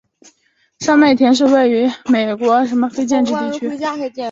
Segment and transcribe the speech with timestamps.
[0.79, 4.19] 上麦田是位于美国亚利桑那州阿帕契县的一个非建制地区。